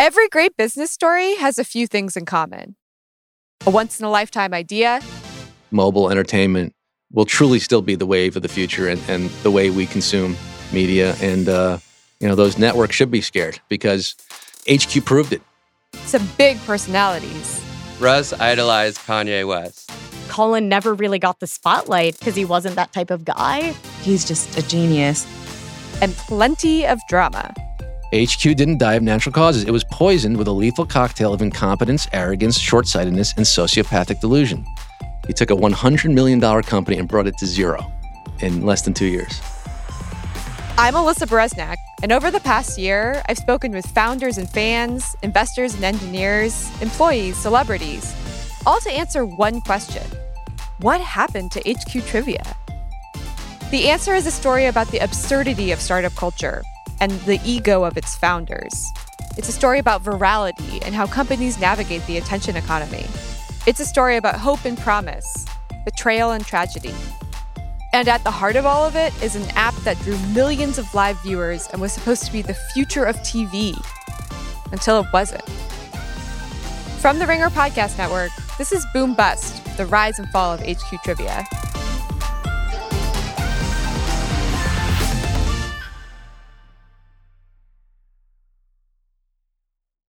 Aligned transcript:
Every 0.00 0.30
great 0.30 0.56
business 0.56 0.90
story 0.90 1.34
has 1.34 1.58
a 1.58 1.62
few 1.62 1.86
things 1.86 2.16
in 2.16 2.24
common 2.24 2.74
a 3.66 3.70
once 3.70 4.00
in 4.00 4.06
a 4.06 4.10
lifetime 4.10 4.54
idea, 4.54 5.02
mobile 5.70 6.10
entertainment 6.10 6.74
will 7.12 7.26
truly 7.26 7.58
still 7.58 7.82
be 7.82 7.96
the 7.96 8.06
wave 8.06 8.34
of 8.34 8.40
the 8.40 8.48
future 8.48 8.88
and, 8.88 8.98
and 9.08 9.28
the 9.42 9.50
way 9.50 9.68
we 9.68 9.84
consume 9.84 10.38
media. 10.72 11.14
And, 11.20 11.50
uh, 11.50 11.76
you 12.18 12.26
know, 12.26 12.34
those 12.34 12.56
networks 12.56 12.96
should 12.96 13.10
be 13.10 13.20
scared 13.20 13.60
because 13.68 14.16
HQ 14.66 15.04
proved 15.04 15.34
it. 15.34 15.42
some 16.06 16.26
big 16.38 16.56
personalities, 16.64 17.62
Rus 18.00 18.32
idolized 18.32 19.00
Kanye 19.00 19.46
West. 19.46 19.92
Colin 20.28 20.66
never 20.66 20.94
really 20.94 21.18
got 21.18 21.40
the 21.40 21.46
spotlight 21.46 22.18
because 22.18 22.34
he 22.34 22.46
wasn't 22.46 22.74
that 22.76 22.94
type 22.94 23.10
of 23.10 23.26
guy. 23.26 23.74
He's 24.00 24.24
just 24.24 24.56
a 24.56 24.66
genius. 24.66 25.26
and 26.00 26.14
plenty 26.14 26.86
of 26.86 26.98
drama. 27.06 27.52
HQ 28.12 28.42
didn't 28.42 28.78
die 28.78 28.94
of 28.94 29.04
natural 29.04 29.32
causes. 29.32 29.62
It 29.62 29.70
was 29.70 29.84
poisoned 29.84 30.36
with 30.36 30.48
a 30.48 30.52
lethal 30.52 30.84
cocktail 30.84 31.32
of 31.32 31.42
incompetence, 31.42 32.08
arrogance, 32.12 32.58
short 32.58 32.88
sightedness, 32.88 33.32
and 33.36 33.46
sociopathic 33.46 34.20
delusion. 34.20 34.66
He 35.28 35.32
took 35.32 35.52
a 35.52 35.54
$100 35.54 36.12
million 36.12 36.40
company 36.62 36.98
and 36.98 37.06
brought 37.06 37.28
it 37.28 37.38
to 37.38 37.46
zero 37.46 37.92
in 38.40 38.66
less 38.66 38.82
than 38.82 38.94
two 38.94 39.06
years. 39.06 39.40
I'm 40.76 40.94
Alyssa 40.94 41.28
Bereznak, 41.28 41.76
and 42.02 42.10
over 42.10 42.32
the 42.32 42.40
past 42.40 42.78
year, 42.78 43.22
I've 43.28 43.38
spoken 43.38 43.70
with 43.70 43.86
founders 43.86 44.38
and 44.38 44.50
fans, 44.50 45.14
investors 45.22 45.74
and 45.74 45.84
engineers, 45.84 46.68
employees, 46.82 47.36
celebrities, 47.36 48.12
all 48.66 48.80
to 48.80 48.90
answer 48.90 49.24
one 49.24 49.60
question 49.60 50.02
What 50.80 51.00
happened 51.00 51.52
to 51.52 51.60
HQ 51.60 52.04
Trivia? 52.06 52.56
The 53.70 53.88
answer 53.88 54.14
is 54.14 54.26
a 54.26 54.32
story 54.32 54.66
about 54.66 54.88
the 54.88 54.98
absurdity 54.98 55.70
of 55.70 55.80
startup 55.80 56.16
culture 56.16 56.64
and 57.00 57.12
the 57.22 57.40
ego 57.44 57.84
of 57.84 57.96
its 57.96 58.14
founders. 58.14 58.74
It's 59.36 59.48
a 59.48 59.52
story 59.52 59.78
about 59.78 60.04
virality 60.04 60.82
and 60.84 60.94
how 60.94 61.06
companies 61.06 61.58
navigate 61.58 62.06
the 62.06 62.18
attention 62.18 62.56
economy. 62.56 63.06
It's 63.66 63.80
a 63.80 63.86
story 63.86 64.16
about 64.16 64.36
hope 64.36 64.64
and 64.64 64.76
promise, 64.76 65.46
betrayal 65.84 66.32
and 66.32 66.44
tragedy. 66.44 66.94
And 67.92 68.06
at 68.08 68.22
the 68.22 68.30
heart 68.30 68.56
of 68.56 68.66
all 68.66 68.84
of 68.84 68.96
it 68.96 69.12
is 69.22 69.34
an 69.34 69.48
app 69.56 69.74
that 69.84 69.98
drew 70.00 70.18
millions 70.28 70.78
of 70.78 70.92
live 70.94 71.20
viewers 71.22 71.66
and 71.72 71.80
was 71.80 71.92
supposed 71.92 72.24
to 72.24 72.32
be 72.32 72.42
the 72.42 72.54
future 72.54 73.04
of 73.04 73.16
TV 73.18 73.74
until 74.72 75.00
it 75.00 75.06
wasn't. 75.12 75.48
From 77.00 77.18
the 77.18 77.26
Ringer 77.26 77.48
Podcast 77.48 77.98
Network, 77.98 78.30
this 78.58 78.72
is 78.72 78.86
Boom 78.92 79.14
Bust 79.14 79.76
The 79.76 79.86
Rise 79.86 80.18
and 80.18 80.28
Fall 80.28 80.52
of 80.52 80.60
HQ 80.60 81.02
Trivia. 81.02 81.46